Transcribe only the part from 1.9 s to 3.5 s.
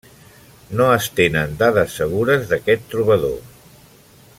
segures d'aquest trobador.